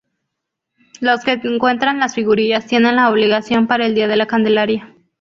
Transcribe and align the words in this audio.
Los 0.99 1.21
que 1.23 1.33
encuentran 1.43 1.99
las 1.99 2.15
figurillas 2.15 2.65
tienen 2.65 2.95
la 2.95 3.07
obligación 3.11 3.67
para 3.67 3.85
el 3.85 3.93
día 3.93 4.07
de 4.07 4.15
la 4.15 4.25
Candelaria. 4.25 4.95